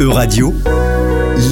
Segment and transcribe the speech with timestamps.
[0.00, 0.54] E-Radio,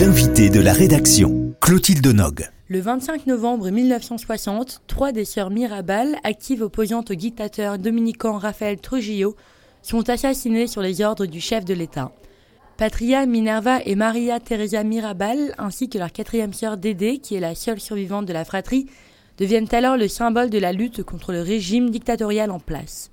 [0.00, 2.48] l'invité de la rédaction, Clotilde Nog.
[2.68, 9.36] Le 25 novembre 1960, trois des sœurs Mirabal, actives opposantes au dictateur dominicain Rafael Trujillo,
[9.82, 12.10] sont assassinées sur les ordres du chef de l'État.
[12.78, 17.54] Patria, Minerva et Maria Teresa Mirabal, ainsi que leur quatrième sœur Dédé, qui est la
[17.54, 18.86] seule survivante de la fratrie,
[19.36, 23.10] deviennent alors le symbole de la lutte contre le régime dictatorial en place.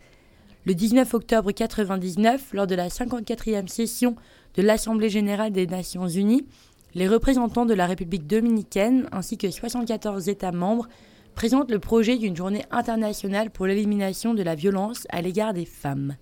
[0.68, 4.15] Le 19 octobre 1999, lors de la 54e session
[4.55, 6.47] de l'Assemblée générale des Nations unies,
[6.96, 10.87] les représentants de la République dominicaine ainsi que 74 États membres
[11.36, 16.15] présentent le projet d'une journée internationale pour l'élimination de la violence à l'égard des femmes.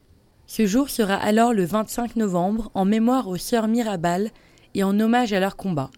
[0.45, 4.29] Ce jour sera alors le 25 novembre en mémoire aux sœurs Mirabal
[4.75, 5.89] et en hommage à leur combat.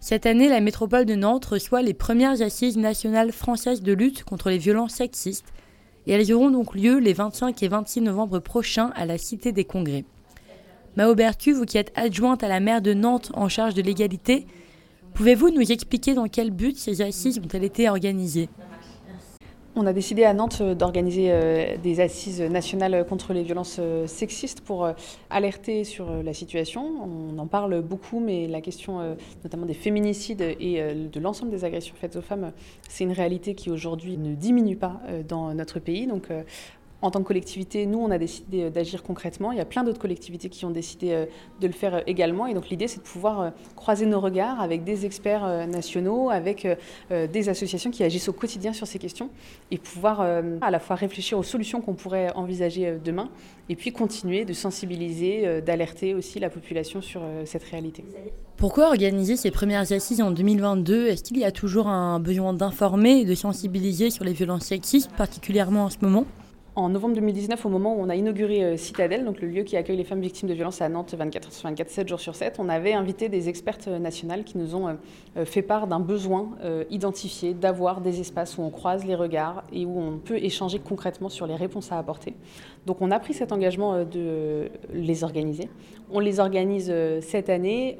[0.00, 4.48] Cette année, la métropole de Nantes reçoit les premières assises nationales françaises de lutte contre
[4.48, 5.52] les violences sexistes
[6.06, 9.64] et elles auront donc lieu les 25 et 26 novembre prochains à la Cité des
[9.64, 10.04] Congrès.
[10.96, 14.46] Mao Bertu, vous qui êtes adjointe à la maire de Nantes en charge de l'égalité,
[15.14, 18.48] pouvez-vous nous expliquer dans quel but ces assises ont-elles été organisées
[19.76, 24.06] on a décidé à Nantes euh, d'organiser euh, des assises nationales contre les violences euh,
[24.06, 24.88] sexistes pour
[25.28, 26.82] alerter sur la situation.
[26.82, 31.94] On en parle beaucoup, mais la question notamment des féminicides et de l'ensemble des agressions
[32.00, 32.52] faites aux femmes,
[32.88, 36.06] c'est une réalité qui aujourd'hui ne diminue pas dans notre pays.
[36.06, 36.28] Donc
[37.02, 39.52] en tant que collectivité, nous, on a décidé euh, d'agir concrètement.
[39.52, 41.26] Il y a plein d'autres collectivités qui ont décidé euh,
[41.60, 42.46] de le faire euh, également.
[42.46, 46.66] Et donc l'idée, c'est de pouvoir croiser nos regards avec des experts nationaux, avec
[47.10, 49.30] des associations qui agissent au quotidien sur ces questions,
[49.70, 53.28] et pouvoir à la fois réfléchir aux solutions qu'on pourrait envisager demain,
[53.68, 58.04] et puis continuer de sensibiliser, d'alerter aussi la population sur cette réalité.
[58.56, 63.20] Pourquoi organiser ces premières assises en 2022 Est-ce qu'il y a toujours un besoin d'informer
[63.20, 66.26] et de sensibiliser sur les violences sexistes, particulièrement en ce moment?
[66.76, 69.78] En novembre 2019, au moment où on a inauguré euh, Citadelle, donc le lieu qui
[69.78, 72.56] accueille les femmes victimes de violences à Nantes 24 sur 24, 7 jours sur 7,
[72.58, 74.88] on avait invité des expertes euh, nationales qui nous ont
[75.38, 76.50] euh, fait part d'un besoin
[76.90, 81.28] identifié d'avoir des espaces où on croise les regards et où on peut échanger concrètement
[81.28, 82.34] sur les réponses à apporter.
[82.84, 85.68] Donc on a pris cet engagement de les organiser.
[86.10, 87.96] On les organise cette année.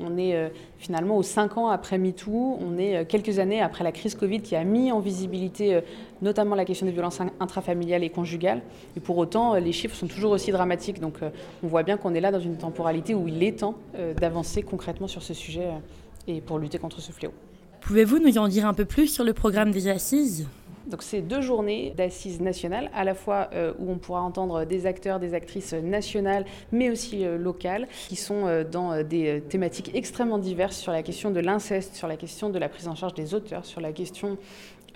[0.00, 2.58] On est finalement aux 5 ans après MeToo.
[2.60, 5.80] On est quelques années après la crise Covid qui a mis en visibilité
[6.22, 8.62] notamment la question des violences intrafamiliales et conjugales.
[8.96, 11.00] Et pour autant, les chiffres sont toujours aussi dramatiques.
[11.00, 11.30] Donc euh,
[11.62, 14.62] on voit bien qu'on est là dans une temporalité où il est temps euh, d'avancer
[14.62, 15.78] concrètement sur ce sujet euh,
[16.26, 17.32] et pour lutter contre ce fléau.
[17.80, 20.46] Pouvez-vous nous en dire un peu plus sur le programme des assises?
[20.88, 25.20] Donc c'est deux journées d'assises nationales, à la fois où on pourra entendre des acteurs,
[25.20, 31.02] des actrices nationales, mais aussi locales, qui sont dans des thématiques extrêmement diverses sur la
[31.02, 33.92] question de l'inceste, sur la question de la prise en charge des auteurs, sur la
[33.92, 34.38] question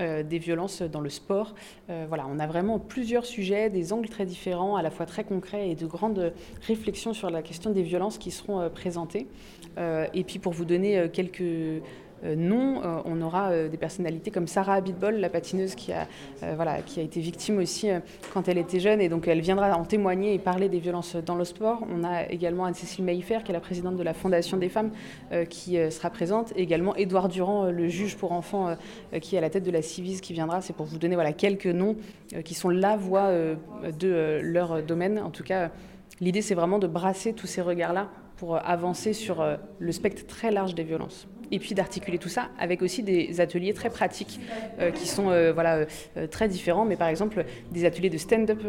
[0.01, 1.55] euh, des violences dans le sport.
[1.91, 5.23] Euh, voilà, on a vraiment plusieurs sujets, des angles très différents, à la fois très
[5.23, 6.33] concrets et de grandes
[6.67, 9.27] réflexions sur la question des violences qui seront euh, présentées.
[9.79, 11.81] et puis pour vous donner quelques euh,
[12.25, 16.07] non, euh, on aura euh, des personnalités comme Sarah Abitbol, la patineuse qui a,
[16.55, 17.89] voilà, qui a été victime aussi
[18.33, 21.35] quand elle était jeune, et donc elle viendra en témoigner et parler des violences dans
[21.35, 21.85] le sport.
[21.93, 24.91] On a également Anne-Cécile Maillefer, qui est la présidente de la Fondation des femmes,
[25.49, 28.77] qui sera présente, et également Édouard Durand, le juge pour enfants,
[29.21, 30.61] qui est à la tête de la Civise, qui viendra.
[30.61, 31.97] C'est pour vous donner voilà, quelques noms
[32.45, 35.19] qui sont la voix de leur domaine.
[35.19, 35.71] En tout cas,
[36.23, 39.47] l'idée, c'est vraiment de brasser tous ces regards-là pour avancer sur
[39.79, 43.75] le spectre très large des violences et puis d'articuler tout ça avec aussi des ateliers
[43.75, 44.41] très pratiques
[44.81, 48.63] euh, qui sont euh, voilà, euh, très différents, mais par exemple des ateliers de stand-up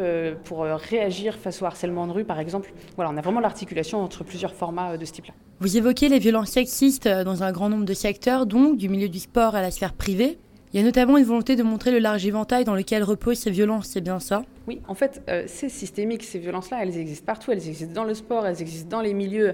[0.43, 2.73] pour réagir face au harcèlement de rue, par exemple.
[2.95, 5.33] Voilà, on a vraiment l'articulation entre plusieurs formats de ce type-là.
[5.61, 9.19] Vous évoquez les violences sexistes dans un grand nombre de secteurs, donc du milieu du
[9.19, 10.37] sport à la sphère privée.
[10.73, 13.51] Il y a notamment une volonté de montrer le large éventail dans lequel reposent ces
[13.51, 14.43] violences, c'est bien ça?
[14.67, 18.15] Oui, en fait, euh, c'est systémique, ces violences-là, elles existent partout, elles existent dans le
[18.15, 19.53] sport, elles existent dans les milieux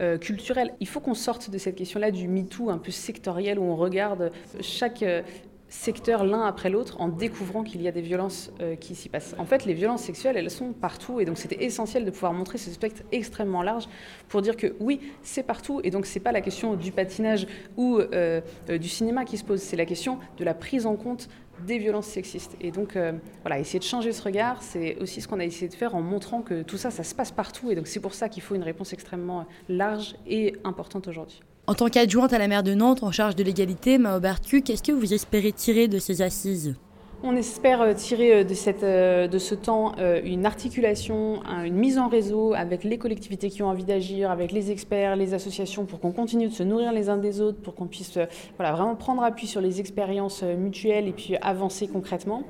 [0.00, 0.72] euh, culturels.
[0.80, 4.32] Il faut qu'on sorte de cette question-là du MeToo un peu sectoriel où on regarde
[4.60, 5.22] chaque euh,
[5.68, 9.34] secteurs l'un après l'autre en découvrant qu'il y a des violences euh, qui s'y passent.
[9.38, 12.58] En fait, les violences sexuelles, elles sont partout et donc c'était essentiel de pouvoir montrer
[12.58, 13.88] ce spectre extrêmement large
[14.28, 17.46] pour dire que oui, c'est partout et donc c'est pas la question du patinage
[17.76, 18.40] ou euh,
[18.70, 21.28] euh, du cinéma qui se pose, c'est la question de la prise en compte
[21.66, 22.54] des violences sexistes.
[22.60, 22.98] Et donc,
[23.40, 26.02] voilà, essayer de changer ce regard, c'est aussi ce qu'on a essayé de faire en
[26.02, 27.70] montrant que tout ça, ça se passe partout.
[27.70, 31.40] Et donc, c'est pour ça qu'il faut une réponse extrêmement large et importante aujourd'hui.
[31.68, 34.84] En tant qu'adjointe à la maire de Nantes en charge de l'égalité, Mao Bartu, qu'est-ce
[34.84, 36.76] que vous espérez tirer de ces assises?
[37.22, 38.44] On espère euh, tirer euh,
[38.82, 43.68] euh, de ce temps une articulation, une mise en réseau avec les collectivités qui ont
[43.68, 47.16] envie d'agir, avec les experts, les associations, pour qu'on continue de se nourrir les uns
[47.16, 48.18] des autres, pour qu'on puisse
[48.58, 52.42] vraiment prendre appui sur les expériences mutuelles et puis avancer concrètement.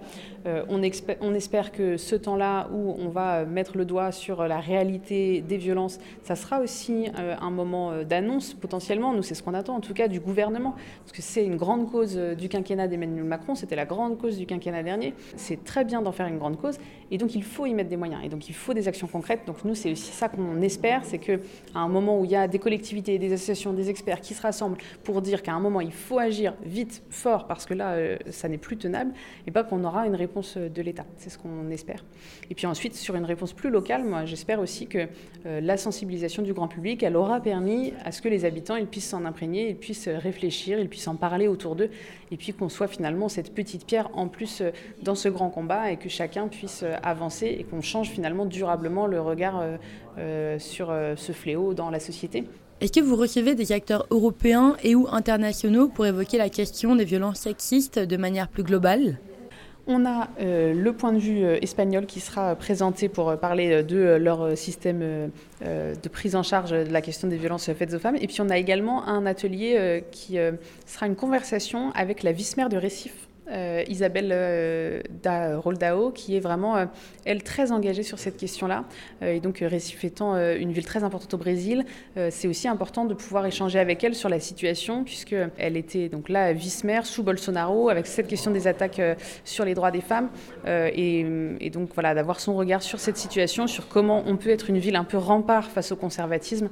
[0.69, 0.81] On,
[1.21, 5.57] on, espère que ce temps-là où on va mettre le doigt sur la réalité des
[5.57, 9.13] violences, ça sera aussi un moment d'annonce potentiellement.
[9.13, 11.91] Nous, c'est ce qu'on attend en tout cas du gouvernement, parce que c'est une grande
[11.91, 15.15] cause du quinquennat d'Emmanuel Macron, c'était la grande cause du quinquennat quinquennat dernier.
[15.37, 16.79] C'est très bien d'en faire une grande cause
[17.11, 19.43] et donc il faut y mettre des moyens et donc il faut des actions concrètes.
[19.47, 21.39] Donc nous, c'est aussi ça qu'on espère, c'est qu'à
[21.75, 24.79] un moment où il y a des collectivités, des associations, des experts qui se rassemblent
[25.05, 28.49] pour dire qu'à un moment il faut agir vite, fort, parce que là, euh, ça
[28.49, 29.13] n'est plus tenable,
[29.47, 31.07] et pas qu'on aura une réponse de l'État.
[31.17, 32.05] C'est ce qu'on espère.
[32.51, 35.07] Et puis ensuite, sur une réponse plus locale, moi j'espère aussi que
[35.47, 38.87] euh, la sensibilisation du grand public, elle aura permis à ce que les habitants ils
[38.87, 41.91] puissent s'en imprégner, ils puissent réfléchir, ils puissent en parler autour d'eux,
[42.31, 44.71] et puis qu'on soit finalement cette petite pierre en plus euh,
[45.03, 49.07] dans ce grand combat et que chacun puisse euh, avancer et qu'on change finalement durablement
[49.07, 49.63] le regard
[50.19, 52.45] euh, sur ce fléau dans la société.
[52.81, 57.05] Est-ce que vous recevez des acteurs européens et ou internationaux pour évoquer la question des
[57.05, 59.19] violences sexistes de manière plus globale?
[59.87, 65.31] On a le point de vue espagnol qui sera présenté pour parler de leur système
[65.61, 68.17] de prise en charge de la question des violences faites aux femmes.
[68.21, 70.39] Et puis on a également un atelier qui
[70.87, 76.41] sera une conversation avec la vice-maire de Récif, euh, Isabelle euh, da Roldao, qui est
[76.41, 76.87] vraiment, euh,
[77.25, 78.85] elle, très engagée sur cette question-là.
[79.23, 81.85] et donc, Recife étant une ville très importante au Brésil,
[82.31, 86.53] c'est aussi important de pouvoir échanger avec elle sur la situation, puisqu'elle était donc là
[86.53, 89.01] vice-maire sous Bolsonaro, avec cette question des attaques
[89.45, 90.29] sur les droits des femmes.
[90.67, 91.25] Et,
[91.61, 94.79] et, donc, voilà, d'avoir son regard sur cette situation, sur comment on peut être une
[94.79, 96.69] ville un peu rempart face au conservatisme.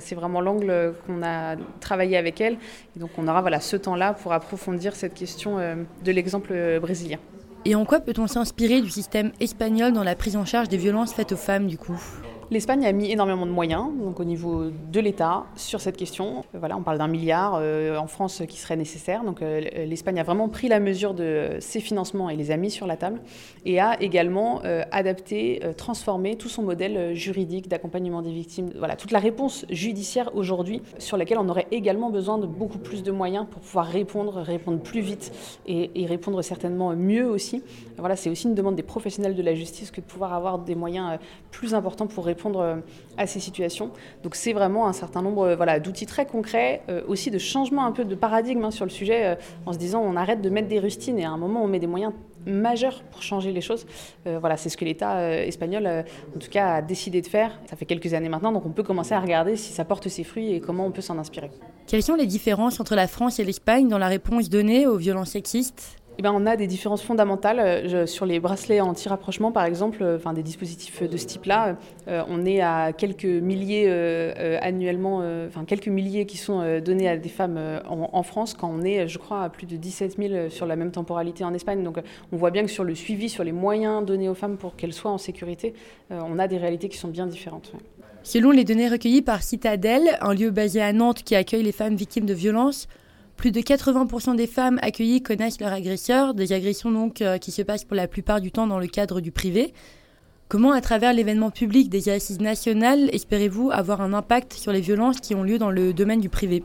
[0.00, 2.58] C'est vraiment l'angle qu'on a travaillé avec elle.
[2.96, 7.18] Et donc, on aura voilà, ce temps-là pour approfondir cette question de l'exemple brésilien.
[7.64, 11.12] Et en quoi peut-on s'inspirer du système espagnol dans la prise en charge des violences
[11.12, 12.00] faites aux femmes du coup?
[12.48, 16.44] L'Espagne a mis énormément de moyens, donc au niveau de l'État, sur cette question.
[16.54, 19.24] Voilà, on parle d'un milliard euh, en France qui serait nécessaire.
[19.24, 22.70] Donc euh, l'Espagne a vraiment pris la mesure de ces financements et les a mis
[22.70, 23.20] sur la table,
[23.64, 28.70] et a également euh, adapté, transformé tout son modèle juridique d'accompagnement des victimes.
[28.78, 33.02] Voilà, toute la réponse judiciaire aujourd'hui, sur laquelle on aurait également besoin de beaucoup plus
[33.02, 35.32] de moyens pour pouvoir répondre, répondre plus vite
[35.66, 37.64] et, et répondre certainement mieux aussi.
[37.98, 40.76] Voilà, c'est aussi une demande des professionnels de la justice que de pouvoir avoir des
[40.76, 41.18] moyens
[41.50, 42.76] plus importants pour répondre répondre euh,
[43.16, 43.90] à ces situations.
[44.22, 47.86] Donc c'est vraiment un certain nombre euh, voilà, d'outils très concrets, euh, aussi de changement
[47.86, 50.68] un peu de paradigme hein, sur le sujet, en se disant on arrête de mettre
[50.68, 52.12] des rustines et à un moment on met des moyens
[52.46, 53.86] majeurs pour changer les choses.
[54.24, 57.58] voilà, c'est ce que l'État espagnol, en tout cas, a décidé de faire.
[57.68, 60.22] Ça fait quelques années maintenant, donc on peut commencer à regarder si ça porte ses
[60.22, 61.50] fruits et comment on peut s'en inspirer.
[61.88, 65.30] Quelles sont les différences entre la France et l'Espagne dans la réponse donnée aux violences
[65.30, 65.98] sexistes?
[66.18, 67.60] Eh ben, on a des différences fondamentales.
[67.60, 71.76] Euh, sur les bracelets anti-rapprochement, par exemple, euh, enfin, des dispositifs de ce type-là,
[72.08, 73.88] euh, on est à quelques milliers
[74.60, 77.58] annuellement, enfin quelques milliers qui sont donnés à des femmes
[77.88, 80.90] en, France, quand on est, je crois, à plus de 17 000 sur la même
[80.90, 81.82] temporalité en Espagne.
[81.82, 81.98] Donc
[82.32, 84.92] on voit bien que sur le suivi, sur les moyens donnés aux femmes pour qu'elles
[84.92, 85.74] soient en sécurité,
[86.10, 87.72] on a des réalités qui sont bien différentes.
[88.22, 91.96] Selon les données recueillies par Citadel, un lieu basé à Nantes qui accueille les femmes
[91.96, 92.88] victimes de violences,
[93.36, 97.62] plus de 80% des femmes accueillies connaissent leur agresseur, des agressions donc euh, qui se
[97.62, 99.72] passent pour la plupart du temps dans le cadre du privé.
[100.48, 105.20] Comment, à travers l'événement public des assises nationales, espérez-vous avoir un impact sur les violences
[105.20, 106.62] qui ont lieu dans le domaine du privé?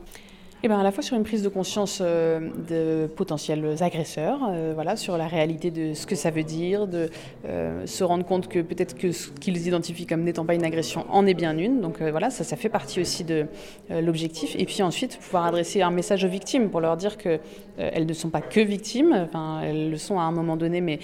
[0.64, 4.70] Eh bien, à la fois sur une prise de conscience euh, de potentiels agresseurs, euh,
[4.74, 7.10] voilà, sur la réalité de ce que ça veut dire, de
[7.46, 11.04] euh, se rendre compte que peut-être que ce qu'ils identifient comme n'étant pas une agression
[11.10, 11.80] en est bien une.
[11.80, 13.46] Donc voilà, ça, fait partie aussi de
[13.90, 14.54] l'objectif.
[14.56, 17.40] Et puis ensuite, pouvoir adresser un message aux victimes pour leur dire qu'elles
[17.76, 19.28] elles ne sont pas que victimes,
[19.62, 21.00] elles le sont à un moment donné, mais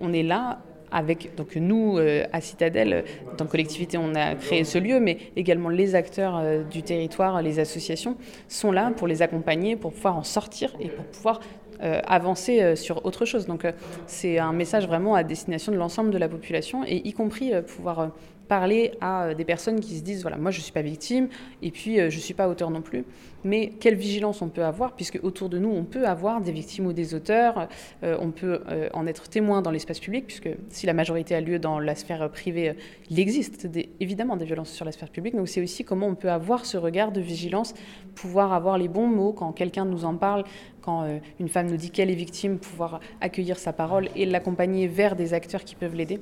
[0.00, 0.60] on est là
[0.92, 5.00] avec donc nous euh, à Citadelle, en tant que collectivité, on a créé ce lieu,
[5.00, 8.16] mais également les acteurs euh, du territoire, les associations
[8.48, 11.40] sont là pour les accompagner, pour pouvoir en sortir et pour pouvoir
[11.82, 13.46] euh, avancer sur autre chose.
[13.46, 13.66] Donc
[14.06, 18.12] c'est un message vraiment à destination de l'ensemble de la population et y compris pouvoir
[18.56, 21.28] parler à des personnes qui se disent voilà moi je suis pas victime
[21.62, 23.04] et puis je suis pas auteur non plus
[23.44, 26.86] mais quelle vigilance on peut avoir, puisque autour de nous, on peut avoir des victimes
[26.86, 27.68] ou des auteurs,
[28.02, 31.40] euh, on peut euh, en être témoin dans l'espace public, puisque si la majorité a
[31.40, 32.74] lieu dans la sphère privée, euh,
[33.10, 33.68] il existe
[34.00, 35.34] évidemment des violences sur la sphère publique.
[35.34, 37.74] Donc c'est aussi comment on peut avoir ce regard de vigilance,
[38.14, 40.44] pouvoir avoir les bons mots quand quelqu'un nous en parle,
[40.80, 44.86] quand euh, une femme nous dit qu'elle est victime, pouvoir accueillir sa parole et l'accompagner
[44.86, 46.20] vers des acteurs qui peuvent l'aider.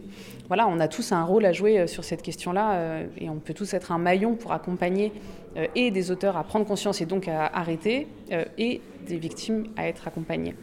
[0.48, 3.74] Voilà, on a tous un rôle à jouer sur cette question-là et on peut tous
[3.74, 5.12] être un maillon pour accompagner
[5.74, 8.06] et des auteurs à prendre conscience et donc à arrêter
[8.58, 10.54] et des victimes à être accompagnées.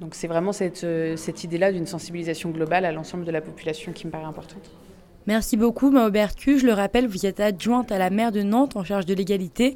[0.00, 0.86] Donc c'est vraiment cette,
[1.16, 4.70] cette idée-là d'une sensibilisation globale à l'ensemble de la population qui me paraît importante.
[5.28, 6.58] Merci beaucoup, Maubert Q.
[6.58, 9.74] Je le rappelle, vous êtes adjointe à la maire de Nantes en charge de l'égalité.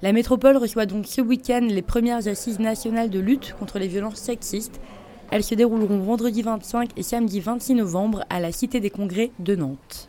[0.00, 4.16] La métropole reçoit donc ce week-end les premières assises nationales de lutte contre les violences
[4.20, 4.80] sexistes.
[5.30, 9.54] Elles se dérouleront vendredi 25 et samedi 26 novembre à la Cité des Congrès de
[9.54, 10.08] Nantes.